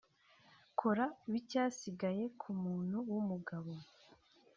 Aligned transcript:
Kora 0.79 1.05
bicyasigaye 1.31 2.23
ku 2.39 2.49
muntu 2.61 2.97
w’umugabo 3.11 3.71